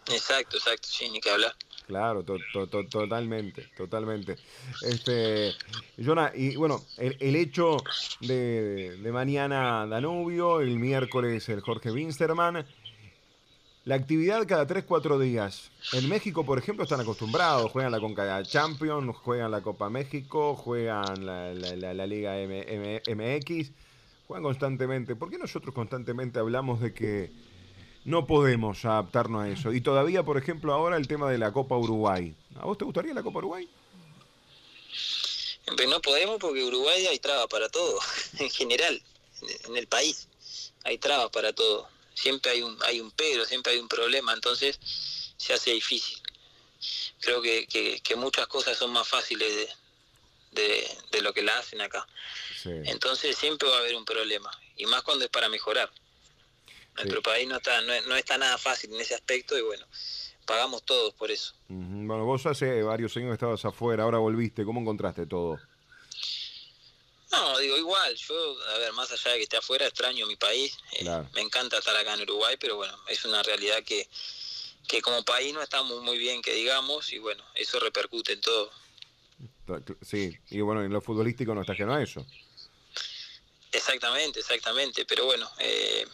Exacto, 0.08 0.58
exacto, 0.58 0.88
sí, 0.88 1.10
ni 1.10 1.20
que 1.20 1.30
hablar. 1.30 1.56
Claro, 1.92 2.24
to- 2.24 2.40
to- 2.54 2.68
to- 2.68 2.86
totalmente, 2.86 3.68
totalmente. 3.76 4.38
Este, 4.82 5.52
y 5.98 6.56
bueno, 6.56 6.82
el, 6.98 7.36
hecho 7.36 7.76
de, 8.22 8.98
mañana 9.12 9.86
Danubio, 9.86 10.62
el 10.62 10.80
miércoles 10.80 11.50
el 11.50 11.60
Jorge 11.60 11.92
Winsterman, 11.92 12.66
la 13.84 13.96
actividad 13.96 14.48
cada 14.48 14.66
3-4 14.66 15.20
días. 15.20 15.70
En 15.92 16.08
México, 16.08 16.46
por 16.46 16.58
ejemplo, 16.58 16.84
están 16.84 17.02
acostumbrados, 17.02 17.70
juegan 17.70 17.92
la 17.92 18.00
Conca 18.00 18.42
Champions, 18.44 19.14
juegan 19.18 19.52
la 19.52 19.60
Copa 19.60 19.90
México, 19.90 20.56
juegan 20.56 21.26
la, 21.26 22.08
Liga 22.08 22.38
MX, 22.40 23.74
juegan 24.28 24.44
constantemente. 24.44 25.18
¿Por 25.18 25.30
qué 25.30 25.38
nosotros 25.38 25.76
constantemente 25.76 26.40
hablamos 26.40 26.80
de 26.80 26.94
que 26.94 27.51
no 28.04 28.26
podemos 28.26 28.84
adaptarnos 28.86 29.44
a 29.44 29.50
eso. 29.50 29.74
Y 29.74 29.82
todavía, 29.82 30.24
por 30.24 30.38
ejemplo, 30.38 30.74
ahora 30.74 30.98
el 30.98 31.08
tema 31.08 31.30
de 31.30 31.38
la 31.38 31.52
Copa 31.52 31.78
Uruguay. 31.78 32.36
¿A 32.60 32.66
vos 32.66 32.78
te 32.78 32.86
gustaría 32.86 33.14
la 33.14 33.24
Copa 33.24 33.40
Uruguay? 33.40 33.70
Pero 35.78 35.90
no 35.90 36.02
podemos 36.02 36.38
porque 36.40 36.64
Uruguay 36.64 37.08
hay 37.08 37.20
trabas 37.20 37.48
para 37.48 37.70
todo, 37.70 38.00
en 38.40 38.50
general, 38.50 39.02
en 39.68 39.78
el 39.78 39.88
país 39.88 40.28
hay 40.84 40.98
trabas 40.98 41.30
para 41.30 41.54
todo. 41.54 41.88
Siempre 42.14 42.52
hay 42.52 42.62
un, 42.62 42.78
hay 42.84 43.00
un 43.00 43.12
pero, 43.12 43.46
siempre 43.46 43.74
hay 43.74 43.80
un 43.80 43.88
problema, 43.88 44.34
entonces 44.34 44.80
se 45.38 45.54
hace 45.54 45.72
difícil. 45.72 46.18
Creo 47.20 47.42
que, 47.42 47.68
que, 47.68 48.02
que 48.02 48.16
muchas 48.16 48.48
cosas 48.48 48.78
son 48.78 48.92
más 48.92 49.08
fáciles 49.08 49.56
de, 49.56 50.62
de, 50.62 50.98
de 51.12 51.22
lo 51.22 51.34
que 51.34 51.44
la 51.44 51.58
hacen 51.58 51.82
acá. 51.82 52.08
Sí. 52.62 52.72
Entonces 52.86 53.38
siempre 53.38 53.70
va 53.70 53.78
a 53.78 53.80
haber 53.80 53.96
un 53.96 54.06
problema, 54.06 54.52
y 54.76 54.86
más 54.88 55.04
cuando 55.04 55.26
es 55.26 55.32
para 55.32 55.50
mejorar. 55.50 55.92
Nuestro 56.96 57.22
país 57.22 57.48
no 57.48 57.58
está, 57.58 57.82
no, 57.82 58.02
no 58.08 58.16
está 58.16 58.38
nada 58.38 58.58
fácil 58.58 58.94
en 58.94 59.02
ese 59.02 59.16
aspecto 59.16 59.58
y 59.58 59.62
bueno, 59.62 59.86
pagamos 60.46 60.84
todos 60.84 61.14
por 61.14 61.32
eso. 61.32 61.54
Bueno, 61.68 62.26
vos 62.26 62.46
hace 62.46 62.84
varios 62.84 63.16
años 63.18 63.34
estabas 63.34 63.64
afuera, 63.66 64.04
ahora 64.04 64.18
volviste. 64.18 64.66
¿Cómo 64.66 64.82
encontraste 64.82 65.26
todo? 65.26 65.60
No, 67.32 67.58
digo 67.60 67.78
igual, 67.78 68.14
yo, 68.16 68.36
a 68.74 68.78
ver, 68.80 68.92
más 68.92 69.10
allá 69.12 69.32
de 69.32 69.38
que 69.38 69.44
esté 69.44 69.58
afuera, 69.58 69.88
extraño 69.88 70.28
mi 70.28 70.36
país, 70.36 70.78
eh, 70.92 71.06
me 71.34 71.42
encanta 71.42 71.78
estar 71.78 71.96
acá 71.96 72.14
en 72.16 72.24
Uruguay, 72.24 72.58
pero 72.60 72.76
bueno, 72.76 72.94
es 73.08 73.24
una 73.24 73.42
realidad 73.42 73.82
que, 73.86 74.10
que 74.86 75.02
como 75.02 75.24
país 75.24 75.54
no 75.54 75.62
estamos 75.62 76.04
muy 76.04 76.18
bien, 76.18 76.42
que 76.42 76.54
digamos, 76.54 77.14
y 77.14 77.20
bueno, 77.20 77.42
eso 77.56 77.80
repercute 77.80 78.34
en 78.34 78.42
todo. 78.42 78.70
Sí, 80.02 80.38
y 80.50 80.60
bueno, 80.60 80.84
en 80.84 80.92
lo 80.92 81.00
futbolístico 81.00 81.56
no 81.56 81.62
está 81.62 81.72
ajeno 81.72 81.94
a 81.94 82.04
eso. 82.04 82.26
Exactamente, 83.72 84.42
exactamente, 84.42 85.06
pero 85.06 85.24
bueno, 85.26 85.50
eh, 85.60 86.06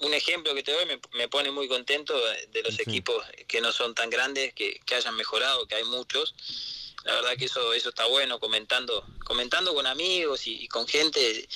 un 0.00 0.14
ejemplo 0.14 0.54
que 0.54 0.62
te 0.62 0.72
doy 0.72 0.86
me, 0.86 1.00
me 1.12 1.28
pone 1.28 1.50
muy 1.50 1.68
contento 1.68 2.14
de, 2.52 2.62
los 2.62 2.74
Sí. 2.74 2.82
equipos 2.82 3.24
que 3.46 3.60
no 3.60 3.72
son 3.72 3.94
tan 3.94 4.10
grandes, 4.10 4.52
que, 4.54 4.80
que 4.86 4.94
hayan 4.94 5.16
mejorado, 5.16 5.66
que 5.66 5.74
hay 5.76 5.84
muchos. 5.84 6.34
La 7.04 7.14
verdad 7.14 7.36
que 7.36 7.46
eso 7.46 7.72
eso 7.72 7.88
está 7.90 8.06
bueno, 8.06 8.38
comentando 8.40 9.04
comentando 9.24 9.74
con 9.74 9.86
amigos 9.86 10.46
y, 10.46 10.64
y 10.64 10.68
con 10.68 10.86
gente 10.86 11.48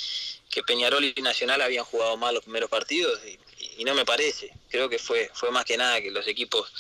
que 0.51 0.63
Peñarol 0.63 1.05
y 1.05 1.15
Nacional 1.23 1.61
habían 1.63 1.85
jugado 1.85 2.17
mal 2.17 2.35
los 2.35 2.45
primeros 2.45 2.71
partidos 2.71 3.21
y, 3.25 3.39
y 3.79 3.85
no 3.85 3.95
me 3.95 4.05
parece. 4.05 4.53
Creo 4.71 4.89
que 4.89 4.99
fue 4.99 5.31
fue 5.35 5.51
más 5.51 5.65
que 5.65 5.77
nada 5.77 6.01
que 6.01 6.11
los 6.11 6.27
equipos 6.27 6.73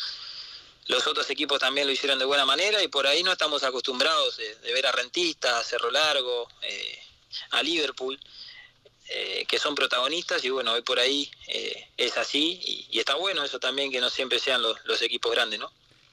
los 0.88 1.06
otros 1.06 1.30
equipos 1.30 1.60
también 1.60 1.86
lo 1.86 1.92
hicieron 1.92 2.18
de 2.18 2.24
buena 2.24 2.44
manera 2.44 2.82
y 2.82 2.88
por 2.88 3.06
ahí 3.06 3.22
no 3.22 3.32
estamos 3.32 3.62
acostumbrados 3.62 4.36
de, 4.36 4.56
de 4.56 4.72
ver 4.72 4.86
a 4.86 4.92
Rentistas, 4.92 5.52
a 5.54 5.62
Cerro 5.62 5.90
Largo, 5.92 6.48
eh, 6.62 6.98
a 7.50 7.62
Liverpool, 7.62 8.18
eh, 9.14 9.44
que 9.46 9.58
son 9.58 9.74
protagonistas 9.74 10.42
y 10.44 10.50
bueno, 10.50 10.72
hoy 10.72 10.82
por 10.82 10.98
ahí 10.98 11.30
eh, 11.48 11.86
es 11.98 12.16
así 12.16 12.58
y, 12.64 12.86
y 12.90 12.98
está 12.98 13.14
bueno 13.16 13.44
eso 13.44 13.58
también 13.58 13.90
que 13.90 14.00
no 14.00 14.08
siempre 14.08 14.38
sean 14.38 14.62
los, 14.62 14.76
los 14.84 15.02
equipos 15.02 15.30
grandes, 15.32 15.60
¿no? 15.60 15.70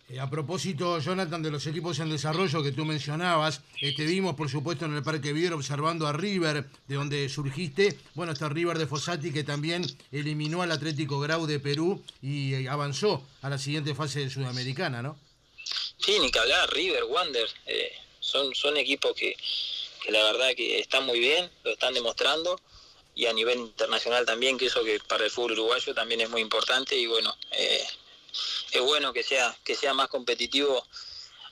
Eh, 0.09 0.19
a 0.19 0.29
propósito, 0.29 0.99
Jonathan, 0.99 1.41
de 1.41 1.51
los 1.51 1.65
equipos 1.67 1.99
en 1.99 2.09
desarrollo 2.09 2.61
que 2.61 2.71
tú 2.71 2.83
mencionabas, 2.83 3.61
te 3.79 4.05
vimos, 4.05 4.35
por 4.35 4.49
supuesto, 4.49 4.85
en 4.85 4.95
el 4.95 5.03
Parque 5.03 5.31
Viero 5.31 5.55
observando 5.55 6.07
a 6.07 6.13
River, 6.13 6.65
de 6.87 6.95
donde 6.95 7.29
surgiste. 7.29 7.97
Bueno, 8.15 8.33
está 8.33 8.49
River 8.49 8.77
de 8.79 8.87
Fossati, 8.87 9.31
que 9.31 9.43
también 9.43 9.85
eliminó 10.11 10.61
al 10.61 10.71
Atlético 10.71 11.19
Grau 11.19 11.45
de 11.45 11.59
Perú 11.59 12.03
y 12.21 12.65
avanzó 12.67 13.23
a 13.43 13.49
la 13.49 13.59
siguiente 13.59 13.95
fase 13.95 14.21
de 14.21 14.29
Sudamericana, 14.29 15.01
¿no? 15.01 15.17
Sí, 15.99 16.17
ni 16.19 16.31
que 16.31 16.39
hablar, 16.39 16.69
River, 16.73 17.03
Wander, 17.03 17.47
son, 18.19 18.53
son 18.55 18.77
equipos 18.77 19.13
que, 19.13 19.37
que 20.03 20.11
la 20.11 20.23
verdad 20.23 20.49
que 20.55 20.79
están 20.79 21.05
muy 21.05 21.19
bien, 21.19 21.49
lo 21.63 21.71
están 21.71 21.93
demostrando 21.93 22.59
y 23.19 23.25
a 23.25 23.33
nivel 23.33 23.59
internacional 23.59 24.25
también, 24.25 24.57
que 24.57 24.67
eso 24.67 24.81
que 24.81 24.97
para 25.01 25.25
el 25.25 25.29
fútbol 25.29 25.51
uruguayo 25.51 25.93
también 25.93 26.21
es 26.21 26.29
muy 26.29 26.39
importante 26.39 26.95
y 26.95 27.05
bueno, 27.05 27.35
eh, 27.51 27.83
es 28.71 28.81
bueno 28.81 29.11
que 29.11 29.23
sea, 29.23 29.53
que 29.65 29.75
sea 29.75 29.93
más 29.93 30.07
competitivo 30.07 30.81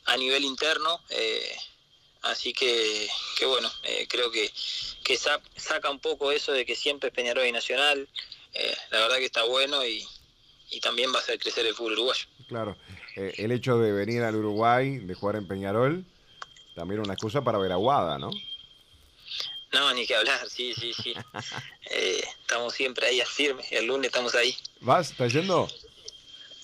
a 0.05 0.15
nivel 0.15 0.45
interno, 0.45 1.01
eh, 1.09 1.53
así 2.21 2.53
que, 2.53 3.09
que 3.37 3.45
bueno, 3.45 3.69
eh, 3.83 4.07
creo 4.09 4.31
que, 4.31 4.49
que 5.03 5.17
sa- 5.17 5.41
saca 5.57 5.89
un 5.89 5.99
poco 5.99 6.31
eso 6.31 6.53
de 6.53 6.65
que 6.65 6.73
siempre 6.73 7.09
es 7.09 7.13
Peñarol 7.13 7.45
y 7.45 7.51
Nacional, 7.51 8.07
eh, 8.53 8.77
la 8.91 8.99
verdad 9.01 9.17
que 9.17 9.25
está 9.25 9.43
bueno 9.43 9.85
y, 9.85 10.07
y 10.69 10.79
también 10.79 11.11
va 11.13 11.17
a 11.17 11.21
hacer 11.21 11.37
crecer 11.37 11.65
el 11.65 11.75
fútbol 11.75 11.93
uruguayo. 11.93 12.27
Claro, 12.47 12.77
el 13.17 13.51
hecho 13.51 13.77
de 13.77 13.91
venir 13.91 14.23
al 14.23 14.35
Uruguay, 14.37 14.99
de 14.99 15.13
jugar 15.15 15.35
en 15.35 15.49
Peñarol, 15.49 16.05
también 16.75 17.01
una 17.01 17.11
excusa 17.15 17.41
para 17.41 17.57
ver 17.57 17.73
a 17.73 17.75
Guada, 17.75 18.17
¿no? 18.17 18.29
No, 19.73 19.93
ni 19.93 20.07
que 20.07 20.15
hablar, 20.15 20.49
sí, 20.49 20.73
sí, 20.73 20.93
sí. 20.93 21.13
Eh, 21.89 22.21
estamos 22.41 22.73
siempre 22.73 23.07
ahí 23.07 23.21
firmes, 23.25 23.71
el 23.71 23.85
lunes 23.85 24.07
estamos 24.07 24.35
ahí. 24.35 24.57
¿Vas? 24.81 25.11
¿Estás 25.11 25.31
yendo? 25.31 25.69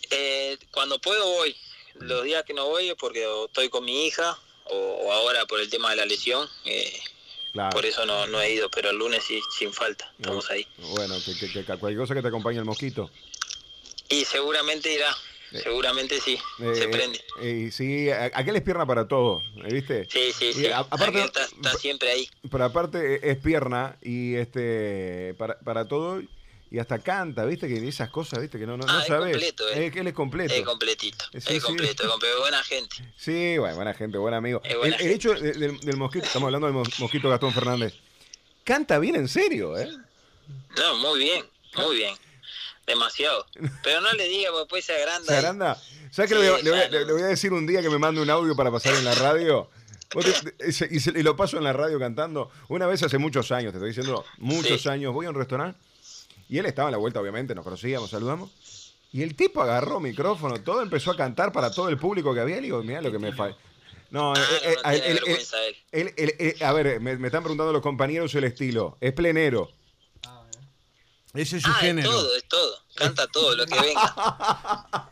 Eh, 0.10 0.58
cuando 0.72 1.00
puedo 1.00 1.26
voy, 1.26 1.56
los 1.96 2.24
días 2.26 2.44
que 2.44 2.54
no 2.54 2.68
voy 2.68 2.90
es 2.90 2.96
porque 2.96 3.26
estoy 3.46 3.70
con 3.70 3.86
mi 3.86 4.06
hija 4.06 4.38
o, 4.66 4.76
o 4.76 5.12
ahora 5.14 5.46
por 5.46 5.62
el 5.62 5.70
tema 5.70 5.90
de 5.92 5.96
la 5.96 6.06
lesión, 6.06 6.48
eh, 6.66 7.00
Claro. 7.54 7.70
por 7.70 7.86
eso 7.86 8.06
no, 8.06 8.26
no 8.28 8.42
he 8.42 8.52
ido, 8.52 8.70
pero 8.72 8.90
el 8.90 8.98
lunes 8.98 9.24
sí, 9.24 9.40
sin 9.58 9.72
falta, 9.72 10.12
estamos 10.18 10.50
ahí. 10.50 10.68
Bueno, 10.78 11.16
que, 11.24 11.38
que- 11.38 11.52
que 11.52 11.64
cualquier 11.64 11.98
cosa 11.98 12.16
que 12.16 12.22
te 12.22 12.28
acompañe 12.28 12.58
el 12.58 12.66
mosquito. 12.66 13.10
Y 14.10 14.26
seguramente 14.26 14.92
irá, 14.92 15.16
seguramente 15.62 16.20
sí, 16.20 16.38
se 16.58 16.84
Eh, 16.84 16.88
prende. 16.88 17.22
eh, 17.42 17.70
sí, 17.72 18.10
a- 18.10 18.32
aquel 18.34 18.56
es 18.56 18.62
pierna 18.64 18.86
para 18.86 19.08
todo, 19.08 19.42
¿eh, 19.66 19.72
¿viste? 19.74 20.08
Sí, 20.10 20.32
sí, 20.38 20.46
y 20.48 20.54
sí, 20.54 20.66
a- 20.68 20.80
aparte- 20.80 21.24
está, 21.24 21.44
está 21.44 21.74
siempre 21.76 22.10
ahí. 22.12 22.30
Pero 22.50 22.64
aparte 22.66 23.30
es 23.30 23.38
pierna 23.38 23.98
y 24.02 24.36
este 24.36 25.36
para, 25.38 25.60
para 25.60 25.88
todo 25.88 26.22
y 26.72 26.80
hasta 26.80 26.98
canta, 27.00 27.46
¿viste? 27.46 27.68
Que 27.68 27.88
esas 27.88 28.10
cosas, 28.10 28.42
¿viste? 28.42 28.58
Que 28.58 28.66
no, 28.66 28.76
no, 28.78 28.86
no 28.88 28.92
Ah, 28.92 29.02
es 29.02 29.08
sabes. 29.08 29.32
completo, 29.34 29.70
eh. 29.70 29.86
Es 29.86 29.92
que 29.94 30.00
él 30.00 30.08
es 30.08 30.14
completo. 30.16 30.54
Es 30.56 30.64
completito, 30.64 31.24
Sí, 31.32 31.38
es 31.38 31.44
sí. 31.46 31.60
completo, 31.60 32.04
buena 32.40 32.64
gente. 32.64 32.96
Sí, 33.16 33.58
bueno, 33.60 33.76
buena 33.76 33.94
gente, 33.94 34.18
buen 34.18 34.34
amigo. 34.34 34.60
El, 34.64 34.94
hecho 35.12 35.34
de- 35.36 35.54
del, 35.54 35.80
del 35.80 35.98
mosquito, 35.98 36.26
estamos 36.26 36.48
hablando 36.48 36.66
del 36.66 36.76
mos- 36.76 37.00
mosquito 37.00 37.30
Gastón 37.30 37.54
Fernández. 37.54 37.94
Canta 38.64 38.98
bien 38.98 39.16
en 39.18 39.28
serio, 39.28 39.78
¿eh? 39.78 39.88
No, 40.78 40.98
muy 40.98 41.20
bien, 41.20 41.46
muy 41.76 41.98
bien. 41.98 42.16
Demasiado. 42.86 43.46
Pero 43.84 44.02
no 44.02 44.12
le 44.14 44.28
diga, 44.28 44.50
porque 44.50 44.62
después 44.64 44.86
se 44.86 44.94
agranda. 44.96 45.28
¿Se 45.28 45.34
y- 45.34 45.38
agranda? 45.38 45.82
¿Sabes 46.12 46.30
Sí, 46.32 46.36
le, 46.38 46.50
voy 46.52 46.60
a- 46.60 46.64
le 46.64 46.70
voy 46.72 46.80
a, 46.80 46.90
le 47.06 47.14
voy 47.14 47.22
a 47.22 47.26
decir 47.28 47.54
un 47.54 47.66
día 47.66 47.82
que 47.82 47.90
me 47.90 47.98
mande 47.98 48.22
un 48.22 48.30
audio 48.30 48.56
para 48.56 48.72
pasar 48.72 48.94
en 48.96 49.06
la 49.06 49.16
radio? 49.16 49.70
Te- 50.10 50.68
y, 50.68 50.72
se- 50.72 50.88
y 50.92 51.00
se- 51.00 51.10
y 51.12 51.24
lo 51.24 51.36
paso 51.36 51.58
en 51.58 51.64
la 51.64 51.74
radio 51.74 51.98
cantando. 51.98 52.52
Una 52.68 52.86
vez 52.86 53.02
hace 53.02 53.18
muchos 53.18 53.52
años, 53.52 53.72
te 53.72 53.78
estoy 53.78 53.90
diciendo, 53.90 54.24
muchos 54.38 54.82
Sí. 54.84 54.90
años, 54.90 55.12
voy 55.14 55.26
a 55.26 55.30
un 55.30 55.36
restaurante 55.36 55.80
y 56.50 56.60
él 56.60 56.66
estaba 56.68 56.90
en 56.90 56.92
la 56.92 56.98
vuelta, 57.00 57.20
obviamente, 57.20 57.56
nos 57.56 57.64
conocíamos, 57.64 58.10
saludamos. 58.12 58.94
Y 59.12 59.24
el 59.24 59.36
tipo 59.36 59.62
agarró 59.62 60.00
micrófono, 60.00 60.60
todo 60.62 60.82
empezó 60.82 61.12
a 61.12 61.18
cantar 61.18 61.52
para 61.52 61.72
todo 61.72 61.90
el 61.90 61.98
público 61.98 62.34
que 62.34 62.42
había. 62.42 62.58
Le 62.58 62.64
digo, 62.64 62.84
mira 62.84 63.02
lo 63.02 63.12
que 63.12 63.20
me 63.20 63.32
falta. 63.34 63.58
No, 64.12 64.34
él- 65.92 66.56
a 66.62 66.74
ver, 66.74 67.00
me, 67.00 67.18
me 67.18 67.28
están 67.28 67.42
preguntando 67.42 67.72
los 67.74 67.82
compañeros 67.82 68.34
el 68.36 68.44
estilo. 68.44 68.98
Es 69.02 69.14
plenero. 69.14 69.72
Ese 71.34 71.58
es 71.58 71.64
su 71.64 71.70
Ah, 71.70 71.74
es 71.78 71.82
género. 71.88 72.12
todo, 72.12 72.36
es 72.36 72.48
todo. 72.48 72.78
Canta 72.96 73.28
todo, 73.28 73.56
lo 73.56 73.66
que 73.66 73.80
venga. 73.80 74.16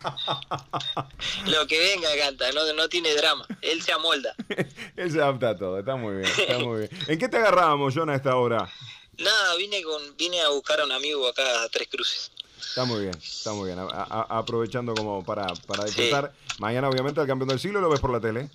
lo 1.48 1.68
que 1.68 1.80
venga 1.80 2.10
canta, 2.20 2.52
no, 2.52 2.72
no 2.74 2.90
tiene 2.90 3.14
drama. 3.16 3.46
Él 3.62 3.82
se 3.82 3.92
amolda. 3.92 4.36
Él 4.96 5.12
se 5.12 5.20
adapta 5.22 5.50
a 5.50 5.58
todo, 5.58 5.80
está 5.80 5.96
muy 5.96 6.18
bien, 6.18 6.32
está 6.38 6.60
muy 6.60 6.80
bien. 6.82 6.90
¿En 7.08 7.20
qué 7.20 7.28
te 7.28 7.38
agarrábamos, 7.38 7.94
John, 7.96 8.10
a 8.10 8.16
esta 8.16 8.36
hora? 8.36 8.72
Nada, 9.18 9.56
vine 9.56 9.82
con 9.84 10.16
vine 10.18 10.42
a 10.42 10.50
buscar 10.50 10.80
a 10.82 10.86
un 10.86 10.92
amigo 10.92 11.28
acá 11.28 11.64
a 11.64 11.70
Tres 11.70 11.88
Cruces. 11.90 12.32
Está 12.60 12.86
muy 12.86 13.02
bien, 13.02 13.18
está 13.22 13.52
muy 13.54 13.68
bien. 13.68 13.80
A- 13.80 13.84
a- 13.92 14.38
aprovechando 14.38 14.94
como 14.94 15.24
para, 15.26 15.48
para 15.68 15.86
disfrutar. 15.86 16.34
Mañana, 16.60 16.88
obviamente, 16.88 17.20
el 17.20 17.28
campeón 17.28 17.50
del 17.50 17.60
siglo 17.60 17.82
lo 17.82 17.90
ves 17.90 18.00
por 18.00 18.12
la 18.12 18.20
tele. 18.20 18.50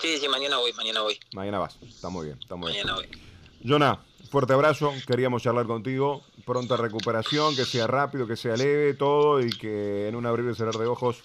Sí, 0.00 0.18
sí, 0.18 0.26
mañana 0.28 0.56
voy, 0.56 0.72
mañana 0.72 1.02
voy, 1.02 1.20
Mañana 1.34 1.58
vas. 1.58 1.76
Está 1.86 2.08
muy 2.08 2.26
bien, 2.26 2.38
está 2.40 2.56
muy 2.56 2.72
bien. 2.72 2.86
mañana 2.86 3.06
voy. 3.06 3.18
Jonah, 3.66 4.00
fuerte 4.30 4.52
abrazo. 4.52 4.92
Queríamos 5.06 5.42
charlar 5.42 5.66
contigo. 5.66 6.22
Pronta 6.44 6.76
recuperación, 6.76 7.54
que 7.56 7.64
sea 7.64 7.86
rápido, 7.86 8.26
que 8.26 8.36
sea 8.36 8.56
leve, 8.56 8.94
todo 8.94 9.40
y 9.40 9.50
que 9.50 10.08
en 10.08 10.16
un 10.16 10.26
abrir 10.26 10.50
y 10.50 10.54
cerrar 10.54 10.74
de 10.74 10.86
ojos 10.86 11.20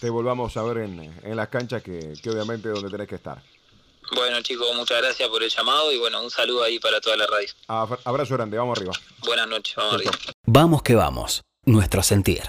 te 0.00 0.10
volvamos 0.10 0.56
a 0.56 0.62
ver 0.64 0.78
en, 0.78 1.00
en 1.22 1.36
las 1.36 1.48
canchas 1.48 1.82
que, 1.82 2.14
que 2.22 2.30
obviamente 2.30 2.68
es 2.68 2.74
donde 2.74 2.90
tenés 2.90 3.08
que 3.08 3.14
estar. 3.14 3.42
Bueno, 4.14 4.40
chicos, 4.42 4.66
muchas 4.76 5.00
gracias 5.00 5.28
por 5.28 5.42
el 5.42 5.48
llamado 5.50 5.90
y 5.90 5.98
bueno, 5.98 6.22
un 6.22 6.30
saludo 6.30 6.62
ahí 6.62 6.78
para 6.78 7.00
toda 7.00 7.16
la 7.16 7.26
radio. 7.26 7.48
Ab- 7.68 7.98
Abrazo 8.04 8.34
grande, 8.34 8.58
vamos 8.58 8.76
arriba. 8.78 8.92
Buenas 9.24 9.48
noches, 9.48 9.74
vamos 9.76 9.94
arriba. 9.94 10.12
Vamos 10.46 10.82
que 10.82 10.94
vamos, 10.94 11.42
nuestro 11.64 12.02
sentir. 12.02 12.42